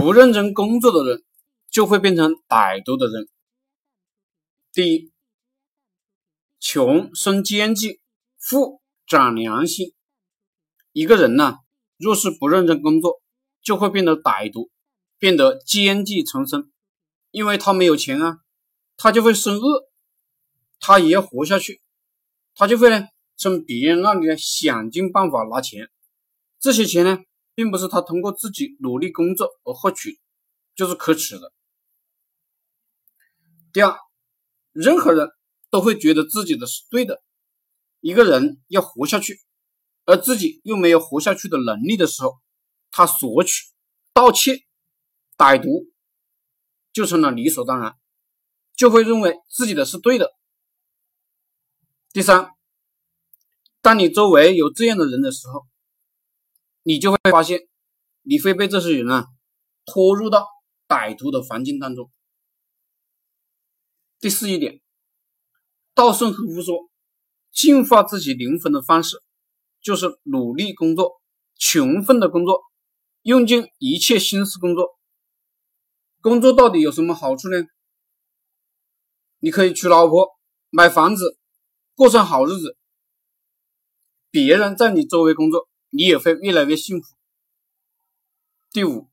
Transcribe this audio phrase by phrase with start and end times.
[0.00, 1.22] 不认真工作的人
[1.70, 3.28] 就会变成歹毒的人。
[4.72, 5.12] 第一，
[6.58, 8.00] 穷生奸计，
[8.38, 9.92] 富长良心。
[10.92, 11.58] 一个人呢，
[11.98, 13.20] 若是不认真工作，
[13.60, 14.70] 就会变得歹毒，
[15.18, 16.72] 变得奸计丛生。
[17.30, 18.38] 因为他没有钱啊，
[18.96, 19.90] 他就会生恶，
[20.78, 21.82] 他也要活下去，
[22.54, 23.06] 他就会呢
[23.36, 25.90] 从别人那里呢想尽办法拿钱。
[26.58, 27.18] 这些钱呢，
[27.54, 30.20] 并不是他通过自己努力工作而获取，
[30.74, 31.52] 就是可耻的。
[33.72, 33.96] 第二，
[34.72, 35.28] 任何人
[35.70, 37.22] 都会觉得自己的是对的。
[38.00, 39.40] 一个人要活下去，
[40.04, 42.38] 而自己又没有活下去的能力的时候，
[42.90, 43.64] 他索取、
[44.12, 44.64] 盗窃、
[45.36, 45.90] 歹毒。
[46.92, 47.96] 就成了理所当然，
[48.74, 50.34] 就会认为自己的是对的。
[52.12, 52.50] 第三，
[53.80, 55.68] 当你周围有这样的人的时候，
[56.82, 57.60] 你就会发现，
[58.22, 59.26] 你会被这些人啊
[59.84, 60.46] 拖入到
[60.88, 62.10] 歹徒的环境当中。
[64.18, 64.80] 第四一点，
[65.94, 66.90] 稻盛和夫说，
[67.52, 69.22] 净化自己灵魂的方式，
[69.80, 71.22] 就是努力工作，
[71.56, 72.62] 勤奋的工作，
[73.22, 74.98] 用尽一切心思工作。
[76.20, 77.64] 工作到底有什么好处呢？
[79.38, 80.28] 你可以娶老婆、
[80.68, 81.38] 买房子、
[81.94, 82.76] 过上好日子。
[84.30, 87.14] 别人在你周围工作，你也会越来越幸福。
[88.70, 89.08] 第五，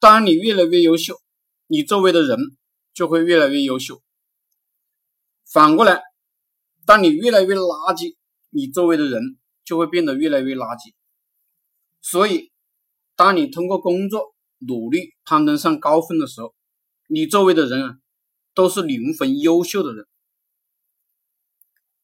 [0.00, 1.20] 当你越来越优秀，
[1.66, 2.38] 你周围的人
[2.92, 4.02] 就会越来越优秀。
[5.44, 6.02] 反过来，
[6.86, 8.16] 当你越来越垃圾，
[8.50, 10.94] 你周围的人就会变得越来越垃圾。
[12.00, 12.50] 所以，
[13.14, 16.54] 当你通过工作，努力攀登上高峰的时候，
[17.06, 17.98] 你周围的人啊，
[18.54, 20.06] 都是灵魂优秀的人。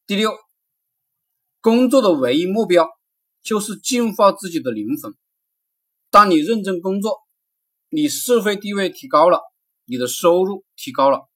[0.07, 0.37] 第六，
[1.61, 2.87] 工作的唯一目标
[3.43, 5.15] 就是净化自己的灵魂。
[6.11, 7.19] 当你认真工作，
[7.89, 9.41] 你社会地位提高了，
[9.85, 11.29] 你的收入提高了，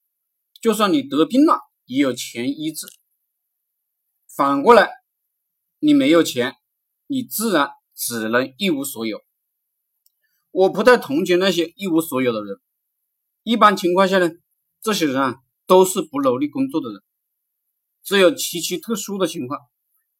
[0.61, 2.87] 就算你得病了，也有钱医治。
[4.37, 4.91] 反过来，
[5.79, 6.57] 你没有钱，
[7.07, 9.23] 你自然只能一无所有。
[10.51, 12.59] 我不太同情那些一无所有的人。
[13.43, 14.31] 一般情况下呢，
[14.81, 17.03] 这些人啊都是不努力工作的人。
[18.03, 19.61] 只有极其特殊的情况，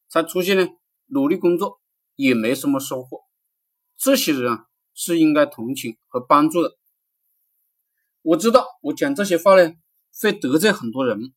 [0.09, 0.67] 才出现呢
[1.07, 1.79] 努力工作
[2.15, 3.21] 也没什么收获。
[3.97, 6.77] 这些人啊是应该同情和帮助的。
[8.21, 9.73] 我知道我讲这些话呢
[10.19, 11.33] 会得罪很多人，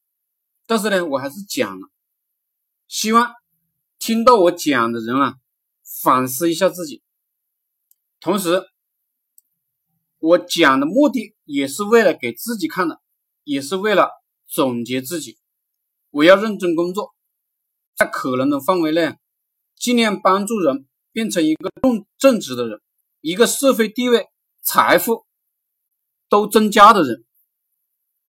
[0.67, 1.89] 但是呢我还是讲了，
[2.87, 3.33] 希望
[3.99, 5.35] 听到我讲的人啊
[6.03, 7.03] 反思一下自己，
[8.21, 8.63] 同时。
[10.21, 13.01] 我讲的目的也是为了给自己看的，
[13.45, 14.11] 也是为了
[14.49, 15.39] 总结自己。
[16.11, 17.15] 我要认真工作，
[17.95, 19.17] 在可能的范围内，
[19.79, 22.81] 尽量帮助人变成一个正正直的人，
[23.21, 24.27] 一个社会地位、
[24.63, 25.25] 财富
[26.29, 27.25] 都增加的人。